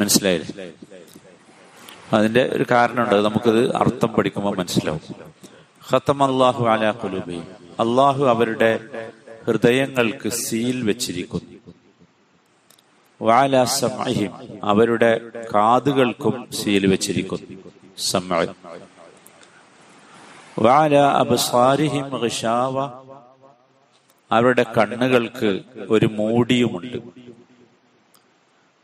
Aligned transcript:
മനസ്സിലായില്ലേ? 0.00 0.72
അതിന്റെ 2.12 2.50
ഒരു 2.52 2.66
കാരണമുണ്ട്. 2.70 3.14
നമുക്കത് 3.14 3.76
അർത്ഥം 3.76 4.08
പഠിക്കുമ്പോൾ 4.08 4.56
മനസ്സിലാവും. 4.56 5.00
ഖത്തം 5.92 6.24
അള്ളാഹു 6.24 6.64
അലാ 6.64 6.90
കുലുബി 6.90 7.42
അള്ളാഹു 7.80 8.24
അവരുടെ 8.24 8.80
ഹൃദയങ്ങൾക്ക് 9.46 10.28
സീൽ 10.28 10.82
വെച്ചിരിക്കുന്നു. 10.82 11.72
വാല 13.22 13.64
അവരുടെ 14.64 15.20
കാതുകൾക്കും 15.54 16.48
സീൽ 16.52 16.86
വെച്ചിരിക്കുന്നു. 16.86 17.58
സമ 17.98 18.46
വാല 20.58 20.96
അബ്സാരിഹിം 20.96 22.22
ഹിഷാവ 22.22 22.99
അവരുടെ 24.32 24.64
കണ്ണുകൾക്ക് 24.76 25.60
ഒരു 25.90 26.06
മൂടിയുമുണ്ട്. 26.06 26.96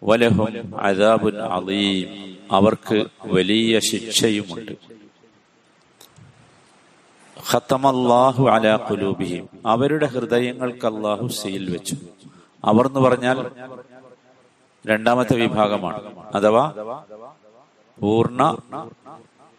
വലഹും 0.03 0.81
അദാബുൻ 0.81 1.37
അലീം 1.37 2.09
അവർക്ക് 2.53 3.05
വലിയ 3.25 3.81
ശിക്ഷയുമുണ്ട്. 3.81 4.73
ഖത്തമല്ലാഹു 7.53 8.49
അലാ 8.49 8.77
കുലൂബിഹിം 8.77 9.49
അവരുടെ 9.67 10.07
ഹൃദയങ്ങൾക്ക് 10.07 10.87
അള്ളാഹു 10.87 11.27
സീൽ 11.27 11.71
വെച്ചു. 11.71 11.97
അവർ 12.65 12.87
എന്ന് 12.87 13.01
പറഞ്ഞാൽ 13.01 13.51
രണ്ടാമത്തെ 14.87 15.37
വിഭാഗമാണ്. 15.37 16.01
അഥവാ 16.35 16.65
പൂർണ 18.01 18.57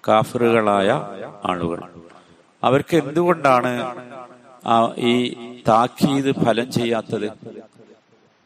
കാഫറുകളായ 0.07 0.89
ആളുകൾ. 1.45 1.79
അവർക്ക് 2.63 2.95
എന്തുകൊണ്ടാണ് 2.97 3.71
ഈ 4.97 5.13
താക്കീത് 5.67 6.31
ഫലം 6.45 6.71
ചെയ്യാത്തത്. 6.71 7.31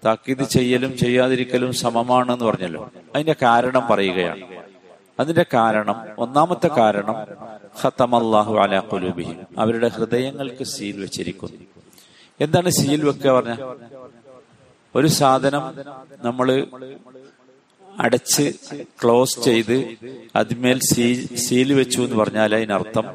താക്കീത് 0.05 0.43
ചെയ്യലും 0.43 0.98
ചെയ്യാതിരിക്കലും 0.98 1.73
സമമാണെന്ന് 1.73 2.45
പറഞ്ഞല്ലോ. 2.45 2.91
അതിന്റെ 3.16 3.35
കാരണം 3.41 3.88
പറയുകയാണ്. 3.89 4.44
അതിന്റെ 5.19 5.45
കാരണം 5.53 5.95
ഒന്നാമത്തെ 6.17 6.67
കാരണം 6.67 7.16
ഹത്തമല്ലാഹു 7.81 8.58
അലാ 8.58 8.80
കുലൂബിഹിം 8.80 9.38
അവരുടെ 9.58 9.88
ഹൃദയങ്ങൾക്ക് 9.88 10.64
സീൽ 10.64 11.02
വെച്ചിരിക്കുന്നു. 11.02 11.58
എന്താണ് 12.42 12.69
സീൽ 12.69 13.05
വെക്കുക 13.05 13.31
പറഞ്ഞ? 13.31 13.55
ഒരു 14.95 15.08
സാധനം 15.08 15.64
നമ്മൾ 16.23 16.67
അടച്ച് 17.99 18.53
ക്ലോസ് 19.03 19.39
ചെയ്ത് 19.42 19.95
അതിന്മേൽ 20.36 20.80
സീ 20.94 21.25
സീൽ 21.36 21.73
വെച്ചു 21.73 22.02
എന്ന് 22.02 22.16
പറഞ്ഞാൽ 22.16 22.55
അതിനർത്ഥം 22.55 23.05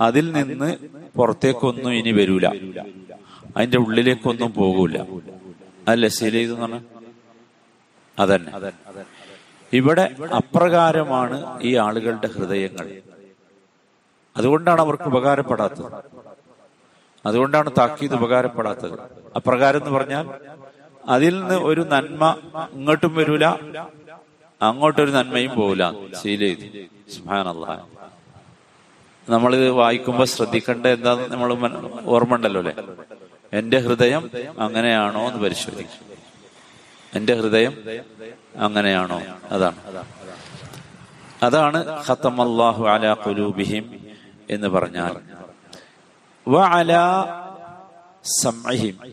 അതിൽ 0.00 0.32
നിന്ന് 0.32 0.76
പുറത്തേക്കൊന്നും 1.16 1.94
ഇനി 1.94 2.10
വരൂല. 2.10 2.48
അതിന്റെ 3.56 3.78
ഉള്ളിലേക്കൊന്നും 3.78 4.52
പോകൂല. 4.52 4.96
അല്ലെ 5.88 6.08
സീൽ 6.08 6.34
ചെയ്തു 6.38 6.54
അതന്നെ. 8.18 8.52
ഇവിടെ 9.72 10.04
അപ്രകാരമാണ് 10.40 11.36
ഈ 11.62 11.74
ആളുകളുടെ 11.86 12.28
ഹൃദയങ്ങൾ. 12.34 12.86
അതുകൊണ്ടാണ് 14.36 14.80
അവർക്ക് 14.80 15.02
ഉപകാരപ്പെടാത്തത്. 15.02 15.88
അതുകൊണ്ടാണ് 17.24 17.70
താക്കീത് 17.78 18.14
ഉപകാരപ്പെടാത്തത്. 18.14 18.96
അപ്രകാരം 19.36 19.80
എന്ന് 19.80 19.90
പറഞ്ഞാൽ 19.90 20.26
അതിൽ 21.08 21.34
നിന്ന് 21.40 21.54
ഒരു 21.70 21.80
നന്മ 21.92 22.22
ഇങ്ങോട്ടും 22.74 23.14
വരൂല 23.14 23.44
അങ്ങോട്ടൊരു 24.60 25.10
നന്മയും 25.10 25.52
സീൽ 26.22 26.40
ചെയ്തു 26.40 26.66
സുഹാനല്ല 27.14 27.66
നമ്മളിത് 29.28 29.70
വായിക്കുമ്പോൾ 29.70 30.26
ശ്രദ്ധിക്കേണ്ട 30.26 30.86
എന്താ 30.96 31.12
നമ്മൾ 31.28 31.50
ഓർമ്മ 32.14 32.34
ഉണ്ടല്ലോ 32.36 32.60
അല്ലെ? 32.60 32.74
എന്റെ 33.52 33.78
ഹൃദയം 33.78 34.30
അങ്ങനെയാണോ 34.58 35.20
എന്ന് 35.20 35.42
പരിശോധിക്കും. 35.42 36.10
എന്റെ 37.14 37.34
ഹൃദയം 37.34 37.76
അങ്ങനെയാണോ? 38.56 39.20
അതാണ്. 39.50 39.76
അതാണ് 41.42 42.04
ഖത്തമല്ലാഹു 42.08 42.86
അലാ 42.86 43.14
കുലൂബിഹിം 43.14 44.00
എന്ന് 44.50 44.68
പറഞ്ഞാൽ. 44.68 45.16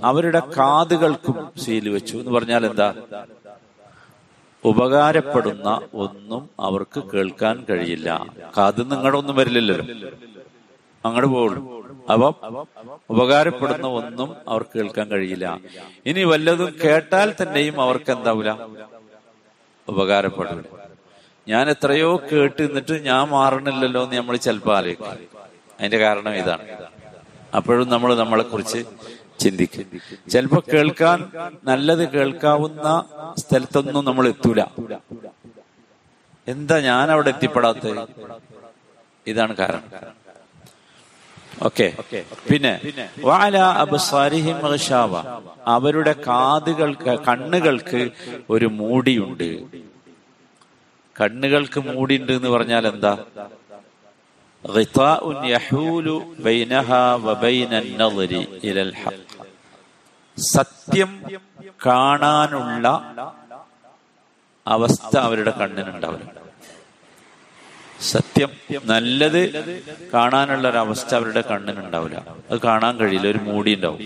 അവരുടെ 0.04 0.40
കാതുകൾക്കും 0.40 1.52
സീൽ 1.58 1.90
വെച്ചു 1.90 2.18
എന്ന് 2.18 2.32
പറഞ്ഞാൽ 2.32 2.66
എന്താ? 2.66 2.94
ഉപകാരപ്പെടുന്ന 4.66 5.82
ഒന്നും 5.94 6.50
അവർക്ക് 6.60 7.04
കേൾക്കാൻ 7.04 7.66
കഴിയില്ല. 7.70 8.26
കാത് 8.58 8.92
നിങ്ങളുടെ 8.92 9.18
ഒന്നും 9.18 9.36
വരില്ലല്ലോ. 9.36 9.76
അങ്ങോട്ട് 11.06 11.28
പോകുള്ളൂ 11.28 11.77
അപ്പം 12.14 12.34
ഉപകാരപ്പെടുന്ന 13.10 13.88
ഒന്നും 13.88 14.36
അവർക്ക് 14.48 14.78
കേൾക്കാൻ 14.78 15.08
കഴിയില്ല. 15.08 15.60
ഇനി 16.06 16.24
വല്ലതും 16.24 16.76
കേട്ടാൽ 16.84 17.34
തന്നെയും 17.42 17.82
അവർക്ക് 17.82 18.12
എന്താവില്ല 18.12 18.52
ഉപകാരപ്പെടില്ല 19.90 20.88
ഞാൻ 21.48 21.70
എത്രയോ 21.70 22.22
കേട്ട് 22.32 22.62
നിന്നിട്ട് 22.62 23.04
ഞാൻ 23.06 23.28
മാറണില്ലല്ലോ 23.28 24.04
എന്ന് 24.04 24.16
നമ്മൾ 24.16 24.36
ചിലപ്പോൾ 24.36 24.78
ആലോചിക്കും. 24.78 25.08
അതിന്റെ 25.80 25.98
കാരണം 25.98 26.34
ഇതാണ്. 26.36 26.66
അപ്പോഴും 27.56 27.90
നമ്മൾ 27.90 28.16
നമ്മളെ 28.16 28.44
കുറിച്ച് 28.44 28.86
ചിന്തിക്കും. 29.40 29.86
ചിലപ്പോ 30.30 30.64
കേൾക്കാൻ 30.74 31.32
നല്ലത് 31.64 32.10
കേൾക്കാവുന്ന 32.10 33.06
സ്ഥലത്തൊന്നും 33.38 34.06
നമ്മൾ 34.06 34.28
എത്തൂല. 34.28 34.62
എന്താ 36.48 36.80
ഞാൻ 36.80 37.12
അവിടെ 37.12 37.30
എത്തിപ്പെടാത്തത്? 37.30 38.08
ഇതാണ് 39.28 39.56
കാരണം. 39.56 39.84
ഓക്കെ. 41.62 41.96
പിന്നെ 42.52 42.80
വാല 43.20 43.58
അബ്സാരിഹിം 43.58 44.76
ഋഷാവ 44.76 45.24
അവരുടെ 45.68 46.14
കാതുകൾക്ക് 46.28 47.20
കണ്ണുകൾക്ക് 47.28 48.12
ഒരു 48.50 48.66
മൂടിയുണ്ട്. 48.66 49.68
കണ്ണുകൾക്ക് 51.22 51.80
മൂടിയുണ്ട് 51.80 52.32
എന്ന് 52.32 52.50
പറഞ്ഞാൽ 52.50 52.88
എന്താ? 52.88 53.18
സത്യം 60.56 61.24
കാണാനുള്ള 61.86 62.88
അവസ്ഥ 64.68 65.18
അവരുടെ 65.18 65.52
കണ്ണിനുണ്ടാവില്ല. 65.52 66.47
സത്യം 68.02 68.50
നല്ലത് 68.86 69.42
കാണാനുള്ള 70.14 70.70
ഒരു 70.70 70.78
അവസ്ഥ 70.78 71.16
അവരുടെ 71.16 71.42
കണ്ണിനുണ്ടാവില്ല. 71.42 72.26
അത് 72.52 72.60
കാണാൻ 72.62 72.98
കഴിയില്ല 72.98 73.28
ഒരു 73.28 73.38
മൂടി 73.38 73.76
ഉണ്ടാവും. 73.76 74.00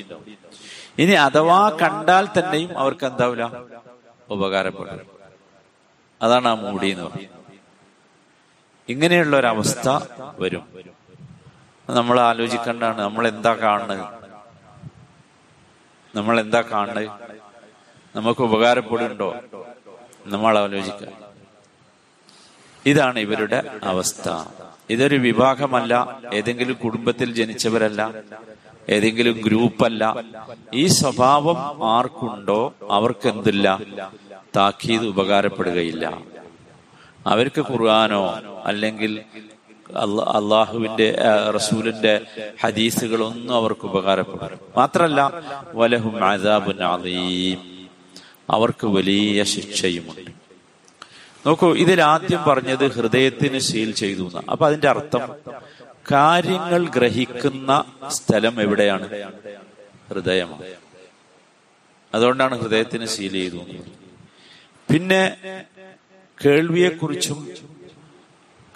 ഇനി 1.00 1.12
അഥവാ 1.12 1.69
കണ്ടാൽ 1.69 2.28
തന്നെയും 2.40 2.78
അവർക്ക് 2.78 3.06
എന്താവില്ല 3.06 3.52
ഉപകാരപ്പെടും. 4.29 5.02
അതാണ് 6.22 6.47
ആ 6.47 6.53
മൂടി 6.53 6.88
എന്ന് 6.88 7.03
പറയുന്നത്. 7.03 7.29
ഇങ്ങനെയുള്ള 8.90 9.38
ഒരവസ്ഥ 9.38 10.00
വരും. 10.40 10.69
നമ്മൾ 11.90 12.19
ആലോചിക്കേണ്ടതാണ് 12.19 13.02
നമ്മൾ 13.02 13.28
എന്താ 13.28 13.53
കാണുന്നത്? 13.53 14.06
നമ്മൾ 16.16 16.40
എന്താ 16.40 16.62
കാണുന്നത്? 16.62 17.09
നമുക്ക് 18.16 18.41
ഉപകാരപ്പെടുന്നുണ്ടോ? 18.41 19.35
നമ്മൾ 20.25 20.59
ആലോചിക്കുക. 20.59 21.20
ഇതാണ് 22.85 23.19
ഇവരുടെ 23.19 23.63
അവസ്ഥ. 23.83 24.29
ഇതൊരു 24.89 25.15
വിഭാഗമല്ല 25.15 26.19
ഏതെങ്കിലും 26.33 26.77
കുടുംബത്തിൽ 26.83 27.33
ജനിച്ചവരല്ല 27.33 28.13
ഏതെങ്കിലും 28.89 29.41
ഗ്രൂപ്പല്ല. 29.45 30.15
ഈ 30.73 30.87
സ്വഭാവം 30.87 31.89
ആർക്കുണ്ടോ 31.89 32.73
അവർക്ക് 32.91 33.27
എന്തില്ല 33.27 33.79
താക്കീത് 34.55 35.05
ഉപകാരപ്പെടുകയില്ല. 35.07 36.17
അവർക്ക് 37.27 37.61
ഖുർആാനോ 37.61 38.39
അല്ലെങ്കിൽ 38.65 39.21
അള്ളാഹുവിന്റെ 40.35 41.17
റസൂലിന്റെ 41.55 42.21
ഹദീസുകളൊന്നും 42.63 43.55
അവർക്ക് 43.55 43.85
ഉപകാരപ്പെടും. 43.85 44.59
മാത്രല്ല 44.77 45.31
വലഹും 45.73 46.25
അലീം 46.25 47.87
അവർക്ക് 48.49 48.87
വലിയ 48.87 49.43
ശിക്ഷയുമുണ്ട്. 49.43 50.41
നോക്കൂ 51.46 51.73
ഇതിൽ 51.73 52.02
ആദ്യം 52.02 52.41
പറഞ്ഞത് 52.47 52.91
ഹൃദയത്തിന് 52.91 53.59
സീൽ 53.59 53.91
ചെയ്തു 53.91 54.32
അപ്പൊ 54.49 54.67
അതിന്റെ 54.67 54.90
അർത്ഥം 54.90 55.35
കാര്യങ്ങൾ 56.11 56.88
ഗ്രഹിക്കുന്ന 56.88 57.84
സ്ഥലം 58.09 58.61
എവിടെയാണ്? 58.61 59.08
ഹൃദയമാണ്. 60.09 60.64
അതുകൊണ്ടാണ് 62.16 62.59
ഹൃദയത്തിന് 62.59 63.05
സീൽ 63.05 63.32
ചെയ്തു 63.32 63.59
പിന്നെ 64.90 65.35
കേൾവിയെക്കുറിച്ചും 66.46 67.49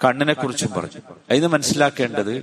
കണ്ണിനെ 0.04 0.32
കുറിച്ചും 0.32 0.70
പറഞ്ഞു. 0.76 1.00
അതിന് 1.30 1.46
മനസ്സിലാക്കേണ്ടത് 1.46 2.34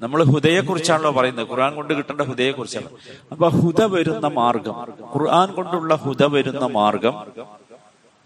നമ്മൾ 0.00 0.24
ഹുദയെ 0.24 0.60
കുറിച്ചാണല്ലോ 0.60 1.10
പറയുന്നത്. 1.10 1.48
ഖുർആൻ 1.48 1.74
കൊണ്ട് 1.74 1.94
കിട്ടേണ്ട 1.94 2.20
ഹുദയെക്കുറിച്ചാണ്. 2.20 2.88
അപ്പൊ 3.32 3.48
ഹുദ 3.48 3.82
വരുന്ന 3.82 4.26
മാർഗം 4.26 4.76
ഖുർആൻ 5.14 5.52
കൊണ്ടുള്ള 5.52 5.94
ഹുദ 5.94 6.22
വരുന്ന 6.24 6.66
മാർഗം 6.66 7.14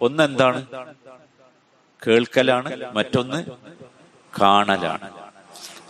ഒന്ന് 0.00 0.22
എന്താണ് 0.22 0.60
കേൾക്കലാണ്. 2.06 2.70
മറ്റൊന്ന് 2.94 3.38
കാണലാണ്. 4.32 5.08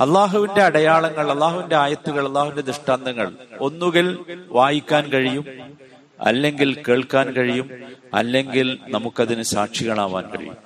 അള്ളാഹുവിന്റെ 0.01 0.63
അടയാളങ്ങൾ 0.63 1.31
അള്ളാഹുവിന്റെ 1.31 1.77
ആയത്തുകൾ 1.77 2.27
അള്ളാഹുവിന്റെ 2.29 2.63
ദൃഷ്ടാന്തങ്ങൾ 2.63 3.33
ഒന്നുകിൽ 3.61 4.07
വായിക്കാൻ 4.49 5.05
കഴിയും 5.09 5.45
അല്ലെങ്കിൽ 6.21 6.83
കേൾക്കാൻ 6.89 7.31
കഴിയും 7.31 7.69
അല്ലെങ്കിൽ 8.15 8.79
നമുക്കതിന് 8.89 9.43
സാക്ഷികളാവാൻ 9.43 10.31
കഴിയും. 10.31 10.57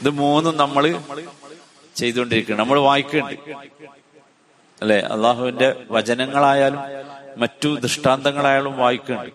ഇത് 0.00 0.10
മൂന്നും 0.10 0.56
നമ്മൾ 0.56 0.84
ചെയ്തുകൊണ്ടിരിക്കുന്നു 1.96 2.62
നമ്മൾ 2.62 2.78
വായിക്കുന്നുണ്ട് 2.78 3.50
അല്ലെ? 4.82 5.00
അള്ളാഹുവിന്റെ 5.00 5.86
വചനങ്ങളായാലും 5.90 6.80
മറ്റു 7.36 7.68
ദൃഷ്ടാന്തങ്ങളായാലും 7.80 8.76
വായിക്കുന്നുണ്ട് 8.78 9.32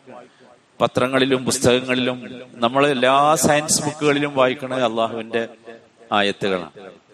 പത്രങ്ങളിലും 0.82 1.46
പുസ്തകങ്ങളിലും 1.46 2.42
നമ്മൾ 2.54 2.88
എല്ലാ 2.88 3.36
സയൻസ് 3.36 3.84
ബുക്കുകളിലും 3.84 4.36
വായിക്കുന്നത് 4.36 4.84
അള്ളാഹുവിന്റെ 4.84 5.48
ആയത്തുകളാണ്. 6.12 6.70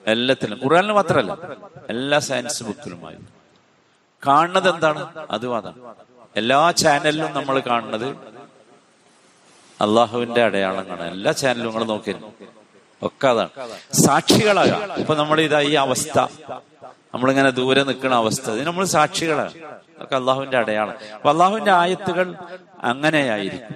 എല്ലാത്തിലും. 0.07 0.59
ഖുറാനിൽ 0.63 0.91
മാത്രമല്ല 0.91 1.37
എല്ലാ 1.89 2.19
സയൻസ് 2.19 2.63
ബുക്കിലും 2.63 3.01
വായിക്കും. 3.01 3.27
കാണുന്നത് 4.27 4.69
എന്താണ്? 4.69 5.27
അതും 5.31 5.57
അതാണ്. 5.57 5.73
എല്ലാ 6.35 6.71
ചാനലിലും 6.71 7.33
നമ്മൾ 7.33 7.59
കാണുന്നത് 7.59 8.07
അള്ളാഹുവിന്റെ 9.81 10.43
അടയാളങ്ങളാണ്. 10.43 11.11
എല്ലാ 11.11 11.31
ചാനലും 11.31 11.65
നിങ്ങൾ 11.65 11.83
നോക്കിയിരുന്നു 11.83 12.33
ഒക്കെ 13.01 13.27
അതാണ്. 13.27 13.49
സാക്ഷികളാകാം 13.93 14.93
ഇപ്പൊ 14.93 15.15
നമ്മൾ 15.15 15.41
ഇതാ 15.41 15.61
ഈ 15.61 15.73
അവസ്ഥ. 15.73 16.19
നമ്മളിങ്ങനെ 17.13 17.49
ദൂരെ 17.49 17.83
നിൽക്കുന്ന 17.83 18.15
അവസ്ഥ. 18.15 18.51
ഇത് 18.51 18.67
നമ്മൾ 18.67 18.85
സാക്ഷികളാണ്. 18.85 19.53
ഒക്കെ 19.99 20.15
അള്ളാഹുവിന്റെ 20.15 20.57
അടയാളം. 20.57 20.95
അപ്പൊ 21.15 21.29
അള്ളാഹുവിന്റെ 21.29 21.71
ആയത്തുകൾ 21.71 22.35
അങ്ങനെയായിരിക്കും. 22.83 23.75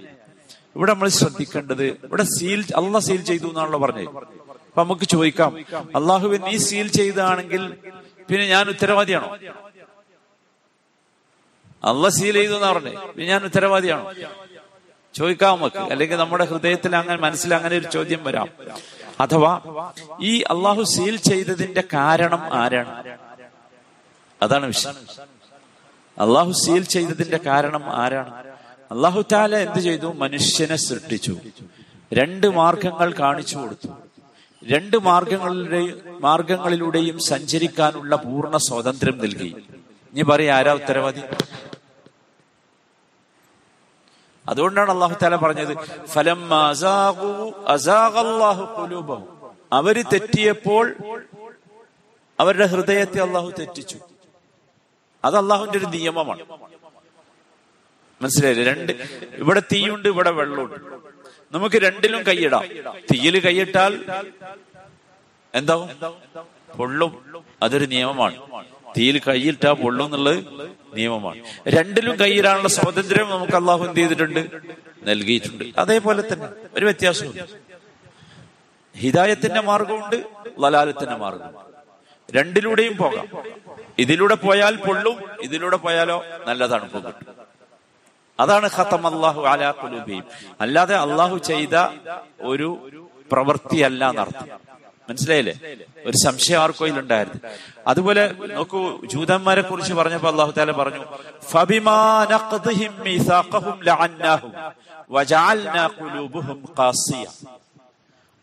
ഇവിടെ 0.76 0.92
നമ്മൾ 0.94 1.10
ശ്രദ്ധിക്കേണ്ടത് 1.10 1.84
ഇവിടെ 1.84 2.24
സീൽ 2.24 2.66
അല്ല 2.76 3.00
സീൽ 3.00 3.22
ചെയ്തു 3.22 3.48
എന്നാണല്ലോ 3.48 3.80
പറഞ്ഞത്. 3.80 4.08
അപ്പൊ 4.68 4.84
നമുക്ക് 4.84 5.06
ചോദിക്കാം 5.06 5.58
അള്ളാഹുവിൻ 5.96 6.42
നീ 6.42 6.58
സീൽ 6.58 6.88
ചെയ്താണെങ്കിൽ 6.88 7.78
പിന്നെ 8.30 8.48
ഞാൻ 8.48 8.70
ഉത്തരവാദിയാണോ? 8.70 9.38
അള്ള 11.84 12.10
സീൽ 12.10 12.34
ചെയ്തു 12.34 12.54
എന്നാ 12.54 12.72
പറഞ്ഞേ 12.72 12.92
പിന്നെ 12.92 13.26
ഞാൻ 13.26 13.44
ഉത്തരവാദിയാണോ? 13.44 14.12
ചോദിക്കാം 15.16 15.58
നമുക്ക്. 15.58 15.78
അല്ലെങ്കിൽ 15.78 16.18
നമ്മുടെ 16.18 16.46
ഹൃദയത്തിൽ 16.46 16.96
അങ്ങനെ 16.96 17.18
മനസ്സിൽ 17.22 17.54
അങ്ങനെ 17.56 17.78
ഒരു 17.78 17.86
ചോദ്യം 17.86 18.24
വരാം. 18.24 18.48
അഥവാ 19.20 19.62
ഈ 20.22 20.42
അള്ളാഹു 20.42 20.84
സീൽ 20.84 21.16
ചെയ്തതിന്റെ 21.16 21.84
കാരണം 21.94 22.54
ആരാണ്? 22.54 23.18
അതാണ് 24.42 24.66
വിഷയം. 24.66 24.96
അള്ളാഹു 26.20 26.52
സീൽ 26.52 26.84
ചെയ്തതിന്റെ 26.84 27.38
കാരണം 27.38 27.84
ആരാണ്? 27.84 28.51
അള്ളാഹു 28.92 29.22
താല 29.32 29.56
എന്ത് 29.56 29.80
ചെയ്തു? 29.80 30.08
മനുഷ്യനെ 30.14 30.76
സൃഷ്ടിച്ചു. 30.76 31.38
രണ്ട് 32.14 32.48
മാർഗങ്ങൾ 32.48 33.14
കാണിച്ചു 33.20 33.58
കൊടുത്തു. 33.58 33.88
രണ്ട് 34.64 34.98
മാർഗങ്ങളിലൂടെയും 34.98 36.18
മാർഗങ്ങളിലൂടെയും 36.22 37.20
സഞ്ചരിക്കാനുള്ള 37.20 38.16
പൂർണ 38.16 38.58
സ്വാതന്ത്ര്യം 38.58 39.18
നൽകി. 39.18 39.56
ഇനി 40.14 40.22
പറയാ 40.22 40.56
ആരാ 40.56 40.74
ഉത്തരവാദി? 40.74 41.22
അതുകൊണ്ടാണ് 44.50 44.92
അള്ളാഹു 44.92 45.16
താല 45.24 45.36
പറഞ്ഞത് 45.36 45.78
ഫലം 46.08 46.54
അവർ 49.74 50.02
തെറ്റിയപ്പോൾ 50.14 50.96
അവരുടെ 52.40 52.66
ഹൃദയത്തെ 52.66 53.20
അള്ളാഹു 53.20 53.50
തെറ്റിച്ചു. 53.60 53.98
അത് 55.26 55.38
അള്ളാഹുവിന്റെ 55.38 55.78
ഒരു 55.78 55.86
നിയമമാണ്. 55.86 56.44
മനസ്സിലായില്ലേ? 58.22 58.74
രണ്ട്. 58.74 58.92
ഇവിടെ 59.36 59.60
തീയുണ്ട് 59.60 60.08
ഇവിടെ 60.08 60.32
വെള്ളമുണ്ട്. 60.32 60.76
നമുക്ക് 61.52 61.76
രണ്ടിലും 61.76 62.24
കൈയിടാം. 62.28 62.66
തീയിൽ 63.14 63.40
കൈയിട്ടാൽ 63.40 64.06
എന്താവും? 65.56 65.90
പൊള്ളും. 66.78 67.44
അതൊരു 67.62 67.86
നിയമമാണ്. 67.86 68.38
തീയിൽ 68.98 69.22
കൈയിട്ടാ 69.28 69.72
പൊള്ളും 69.74 70.06
എന്നുള്ളത് 70.06 70.70
നിയമമാണ്. 70.94 71.44
രണ്ടിലും 71.68 72.20
കൈയിടാനുള്ള 72.20 72.68
സ്വാതന്ത്ര്യം 72.68 73.30
നമുക്ക് 73.30 73.54
അള്ളാഹു 73.54 73.84
എന്ത് 73.84 73.98
ചെയ്തിട്ടുണ്ട്? 73.98 74.48
നൽകിയിട്ടുണ്ട്. 75.04 75.64
അതേപോലെ 75.78 76.34
തന്നെ 76.34 76.48
ഒരു 76.78 76.86
വ്യത്യാസവും 76.86 77.34
ഹിതായത്തിന്റെ 78.98 79.62
മാർഗമുണ്ട് 79.62 80.16
ലലാലത്തിന്റെ 80.60 81.16
മാർഗം 81.16 81.50
രണ്ടിലൂടെയും 82.36 82.98
പോകാം. 82.98 83.28
ഇതിലൂടെ 84.00 84.36
പോയാൽ 84.36 84.76
പൊള്ളും 84.76 85.16
ഇതിലൂടെ 85.42 85.78
പോയാലോ 85.78 86.24
നല്ല 86.48 86.66
തണുപ്പ് 86.66 87.41
അതാണ് 88.40 88.70
ഖത്തം 88.78 89.08
അള്ളാഹു 89.08 89.42
അലാ 89.42 89.72
കുലുബീം 89.72 90.24
അല്ലാതെ 90.62 90.96
അള്ളാഹു 90.96 91.38
ചെയ്ത 91.38 91.76
ഒരു 92.42 92.90
പ്രവൃത്തിയല്ല 93.32 94.10
എന്നർത്ഥം. 94.10 94.72
മനസ്സിലായില്ലേ? 95.10 95.76
ഒരു 96.06 96.18
സംശയം 96.26 96.62
ആർക്കോ 96.62 96.86
ഉണ്ടായിരുന്നു 96.88 97.52
അതുപോലെ 97.88 98.36
നോക്കൂ 98.56 99.06
ജൂതന്മാരെ 99.06 99.62
കുറിച്ച് 99.62 99.94
പറഞ്ഞപ്പോ 99.94 100.30
അള്ളാഹു 100.30 100.52
താല 100.52 100.72
പറഞ്ഞു 100.72 101.06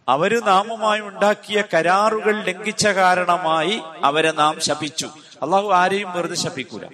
അവർ 0.08 0.44
നാമുമായി 0.44 1.00
ഉണ്ടാക്കിയ 1.00 1.64
കരാറുകൾ 1.75 2.44
ലംഘിച്ച 2.44 2.87
കാരണമായി 2.87 3.81
അവരെ 4.05 4.32
നാം 4.32 4.61
ശപിച്ചു. 4.61 5.06
അള്ളാഹു 5.43 5.69
ആരെയും 5.73 6.12
വെറുതെ 6.12 6.35
ശപിക്കൂല. 6.35 6.85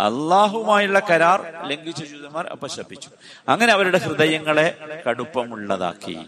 അള്ളാഹുമായുള്ള 0.00 1.02
കരാർ 1.10 1.40
ലംഘിച്ച 1.68 2.04
ജൂതന്മാർ 2.04 2.46
അപ്പൊ 2.46 2.66
ശപിച്ചു 2.66 3.08
അങ്ങനെ 3.48 3.72
അവരുടെ 3.72 3.98
ഹൃദയങ്ങളെ 3.98 4.78
കടുപ്പമുള്ളതാക്കി. 5.08 6.18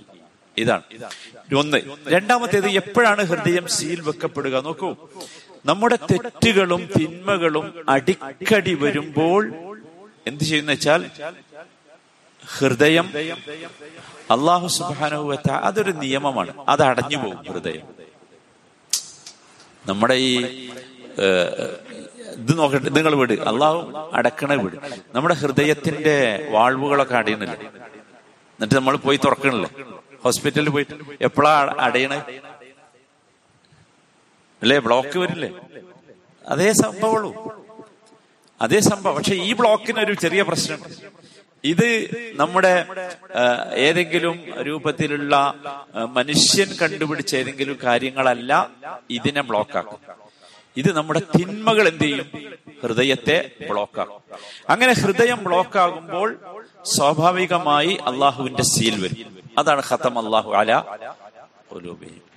ഇതാണ്. 0.58 0.82
ഒന്ന് 1.56 1.78
രണ്ടാമത്തേത് 2.08 2.68
എപ്പോഴാണ് 2.68 3.24
ഹൃദയം 3.24 3.66
സീൽ 3.68 4.00
വെക്കപ്പെടുക? 4.00 4.60
നോക്കൂ. 4.60 4.94
നമ്മുടെ 5.66 5.96
തെറ്റുകളും 5.96 6.88
തിന്മകളും 7.00 7.86
അടിക്കടി 7.88 8.74
വരുമ്പോൾ 8.74 9.42
എന്ത് 10.26 10.44
ചെയ്യുന്ന 10.44 10.70
വെച്ചാൽ 10.70 11.10
ഹൃദയം 12.58 13.12
അള്ളാഹു 14.30 14.66
സുബാനുവത്ത 14.66 15.50
അതൊരു 15.50 15.90
നിയമമാണ്. 15.90 16.64
അത് 16.68 16.82
അടഞ്ഞു 16.82 17.16
പോകും 17.16 17.44
ഹൃദയം. 17.52 17.86
നമ്മുടെ 19.86 20.14
ഈ 20.14 20.32
ഇത് 22.36 22.58
നോക്കട്ടെ 22.58 22.88
നിങ്ങൾ 22.88 23.14
വിട്. 23.14 23.32
അള്ളാഹു 23.32 24.10
അടക്കണ 24.14 24.54
വിട്. 24.54 24.76
നമ്മുടെ 25.14 25.34
ഹൃദയത്തിന്റെ 25.34 26.48
വാൾവുകളൊക്കെ 26.50 27.16
അടയണില്ല 27.16 27.52
എന്നിട്ട് 27.52 28.74
നമ്മൾ 28.74 28.96
പോയി 28.96 29.18
തുറക്കണില്ലേ. 29.24 29.70
ഹോസ്പിറ്റലിൽ 30.24 30.70
പോയിട്ട് 30.70 30.94
എപ്പോഴാ 31.20 31.74
അടയണേ? 31.80 32.22
അല്ലേ? 34.62 34.78
ബ്ലോക്ക് 34.78 35.18
വരില്ലേ? 35.18 35.50
അതേ 36.48 36.72
സംഭവമുള്ളൂ. 36.72 37.32
അതേ 38.62 38.80
സംഭവം. 38.80 39.16
പക്ഷെ 39.16 39.34
ഈ 39.34 39.52
ബ്ലോക്കിന് 39.54 40.00
ഒരു 40.00 40.12
ചെറിയ 40.12 40.42
പ്രശ്നം. 40.42 40.80
ഇത് 41.64 41.88
നമ്മുടെ 42.34 42.86
ഏതെങ്കിലും 43.74 44.62
രൂപത്തിലുള്ള 44.62 45.54
മനുഷ്യൻ 46.08 46.68
കണ്ടുപിടിച്ച 46.82 47.36
ഏതെങ്കിലും 47.36 47.78
കാര്യങ്ങളല്ല 47.84 48.70
ഇതിനെ 49.10 49.42
ബ്ലോക്കാക്കും. 49.42 50.25
ഇത് 50.76 50.92
നമ്മുടെ 50.92 51.22
തിന്മകൾ 51.38 51.88
എന്ത് 51.88 52.02
ചെയ്യും? 52.02 52.30
ഹൃദയത്തെ 52.82 53.50
ബ്ലോക്കാക്കും 53.70 54.20
അങ്ങനെ 54.68 54.92
ഹൃദയം 54.92 55.44
ബ്ലോക്കാകുമ്പോൾ 55.44 56.38
സ്വാഭാവികമായി 56.84 57.98
അള്ളാഹുവിന്റെ 58.06 58.62
സീൽ 58.62 59.00
വരും. 59.02 59.36
അതാണ് 59.58 59.82
ഖത്തം 59.90 60.18
അള്ളാഹു 60.18 60.52
അല 60.52 60.72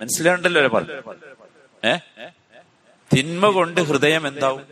മനസ്സിലാണ്ടല്ലോ 0.00 0.68
പറഞ്ഞു 0.68 0.92
ഏ? 1.84 1.96
തിന്മ 3.16 3.46
കൊണ്ട് 3.46 3.80
ഹൃദയം 3.80 4.28
എന്താവും? 4.28 4.62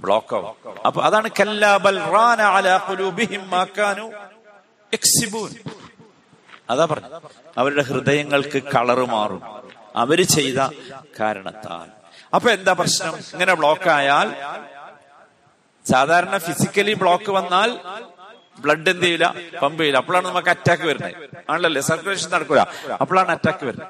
ബ്ലോക്കാവും 0.00 0.80
അപ്പൊ 0.86 1.02
അതാണ് 1.02 1.28
അതാ 6.70 6.84
പറഞ്ഞു 6.84 7.20
അവരുടെ 7.58 7.82
ഹൃദയങ്ങൾക്ക് 7.82 8.62
കളറ് 8.62 9.08
മാറും. 9.08 9.42
അവർ 9.96 10.22
ചെയ്ത 10.22 10.58
കാരണത്താൽ. 11.20 12.01
അപ്പൊ 12.36 12.48
എന്താ 12.56 12.72
പ്രശ്നം? 12.80 13.14
ഇങ്ങനെ 13.34 13.52
ബ്ലോക്ക് 13.60 13.88
ആയാൽ 13.98 14.28
സാധാരണ 15.86 16.34
ഫിസിക്കലി 16.46 16.94
ബ്ലോക്ക് 17.02 17.30
വന്നാൽ 17.38 17.70
ബ്ലഡ് 18.62 18.90
എന്ത് 18.92 19.04
ചെയ്യില്ല? 19.04 19.26
പമ്പ് 19.62 19.80
ചെയ്യില്ല. 19.80 19.98
അപ്പോഴാണ് 20.02 20.26
നമുക്ക് 20.30 20.50
അറ്റാക്ക് 20.54 20.84
വരുന്നത്. 20.90 21.14
ആണല്ലേ? 21.50 21.82
സർക്കുലേഷൻ 21.90 22.30
നടക്കൂല. 22.34 22.62
അപ്പോഴാണ് 23.02 23.30
അറ്റാക്ക് 23.36 23.64
വരുന്നത്. 23.68 23.88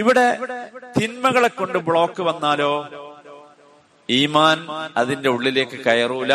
ഇവിടെ 0.00 0.26
തിന്മകളെ 0.98 1.50
കൊണ്ട് 1.60 1.78
ബ്ലോക്ക് 1.88 2.22
വന്നാലോ? 2.30 2.72
ഈമാൻ 4.08 4.58
അതിന്റെ 5.00 5.28
ഉള്ളിലേക്ക് 5.36 5.78
കയറൂല. 5.86 6.34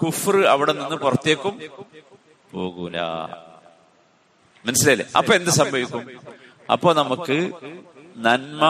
കുഫർ 0.00 0.36
അവിടെ 0.54 0.72
നിന്ന് 0.80 0.96
പുറത്തേക്കും 1.04 1.54
പോകൂല. 2.54 2.96
മനസ്സിലായില്ലേ? 4.64 5.06
അപ്പൊ 5.20 5.32
എന്ത് 5.38 5.52
സംഭവിക്കും? 5.60 6.02
അപ്പൊ 6.74 6.88
നമുക്ക് 7.00 7.38
നന്മ 8.26 8.62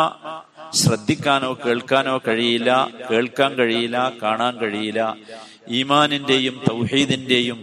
ശ്രദ്ധിക്കാനോ 0.79 1.51
കേൾക്കാനോ 1.63 2.15
കഴിയില്ല 2.27 2.71
കേൾക്കാൻ 3.09 3.51
കഴിയില്ല 3.59 3.97
കാണാൻ 4.21 4.53
കഴിയില്ല 4.57 5.01
ഈമാനിന്റെയും 5.71 6.55
തൗഹീദിന്റെയും 6.67 7.59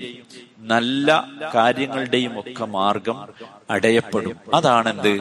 നല്ല 0.73 1.09
കാര്യങ്ങളുടെയും 1.55 2.35
ഒക്കെ 2.43 2.67
മാർഗം 2.77 3.19
അടയപ്പെടും 3.71 4.37
അതാണെന്ത് 4.57 5.15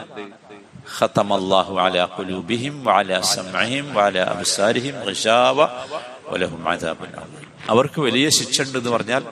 ختم 0.89 1.29
الله 1.34 1.67
على 1.82 2.01
قلوبهم 2.10 2.74
وعلى 2.82 3.17
سمعهم 3.29 3.86
وعلى 3.91 4.22
أبصارهم 4.25 4.96
غشاوة 5.03 5.65
ولهم 6.27 6.62
عذاب 6.67 7.00
عظيم 7.15 7.46
അവർക്ക് 7.72 8.00
വലിയ 8.08 8.25
ശിക്ഷ 8.38 8.58
ഉണ്ട് 8.65 8.77
എന്ന് 8.79 8.91
പറഞ്ഞാൽ 8.96 9.24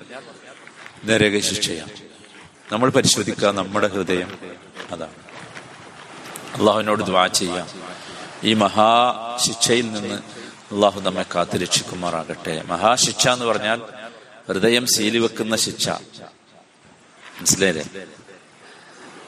നരക 1.07 1.35
ശിക്ഷയാണ് 1.49 1.93
നമ്മൾ 2.71 2.87
പരിശോധിക്കുക 2.97 3.47
നമ്മുടെ 3.59 3.87
ഹൃദയം 3.95 4.29
അതാണ് 4.91 5.15
അള്ളാഹുവിനോട് 6.58 7.04
ദ്വാ 7.04 7.26
ചെയ്യാം. 7.26 7.68
ഈ 8.44 8.54
മഹാശിക്ഷയിൽ 8.54 9.92
നിന്ന് 9.92 10.14
അള്ളാഹു 10.74 11.00
നമ്മെ 11.00 11.24
കാത്തു 11.34 11.56
രക്ഷിക്കുമാറാകട്ടെ. 11.56 12.62
മഹാശിക്ഷ 12.66 13.28
എന്ന് 13.28 13.44
പറഞ്ഞാൽ 13.44 13.82
ഹൃദയം 14.48 14.86
സീലി 14.86 15.18
വെക്കുന്ന 15.18 15.56
ശിക്ഷ. 15.56 15.88
മനസ്സിലായില്ലേ? 15.88 17.84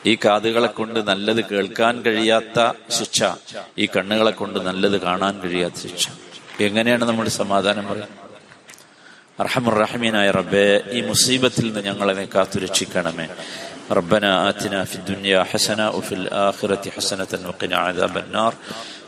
ഈ 0.07 0.19
കാതുകളെ 0.25 0.67
കൊണ്ട് 0.67 1.09
നല്ലത് 1.09 1.45
കേൾക്കാൻ 1.45 2.02
കഴിയാത്ത 2.02 2.73
ശിക്ഷ 2.91 3.23
ഈ 3.79 3.87
കണ്ണുകളെ 3.87 4.31
കൊണ്ട് 4.31 4.59
നല്ലത് 4.59 5.00
കാണാൻ 5.00 5.41
കഴിയാത്ത 5.41 5.75
ശിക്ഷ. 5.75 6.09
എങ്ങനെയാണ് 6.61 7.05
നമ്മുടെ 7.05 7.31
സമാധാനം 7.31 7.87
പറയുന്നത്? 7.87 8.22
അർഹമുറഹമീനായ 9.43 10.27
റബ്ബെ 10.39 10.67
ഈ 10.98 11.01
മുസീബത്തിൽ 11.10 11.65
നിന്ന് 11.67 11.81
ഞങ്ങളെ 11.89 12.13
നീ 12.19 12.27
കാത്തുരക്ഷിക്കണമേ 12.36 13.27
ربنا 13.89 14.50
آتنا 14.50 14.84
في 14.84 14.96
الدنيا 14.96 15.43
حسنة 15.43 15.91
وفي 15.91 16.15
الآخرة 16.15 16.89
حسنة 16.89 17.31
وقنا 17.48 17.77
عذاب 17.77 18.17
النار 18.17 18.53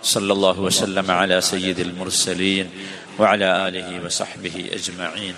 صلى 0.04 0.34
الله 0.34 0.60
وسلم 0.60 1.12
على 1.12 1.42
سيد 1.42 1.80
المرسلين 1.80 2.70
وعلى 3.20 3.68
آله 3.68 4.06
وصحبه 4.06 4.56
أجمعين 4.74 5.36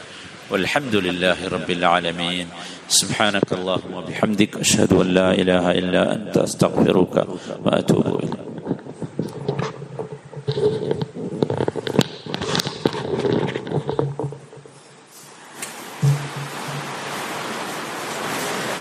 والحمد 0.52 0.96
لله 0.98 1.48
رب 1.48 1.70
العالمين 1.70 2.48
سبحانك 2.90 3.54
اللهم 3.54 3.94
وبحمدك 3.94 4.58
أشهد 4.58 4.94
أن 4.94 5.08
لا 5.10 5.32
إله 5.32 5.72
إلا 5.72 6.14
أنت 6.14 6.38
أستغفرك 6.38 7.16
وأتوب 7.66 8.08
إليك 8.24 8.55